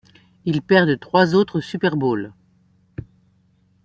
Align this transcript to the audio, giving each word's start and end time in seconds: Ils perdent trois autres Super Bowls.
Ils 0.45 0.63
perdent 0.63 0.99
trois 0.99 1.35
autres 1.35 1.59
Super 1.61 1.95
Bowls. 1.95 2.33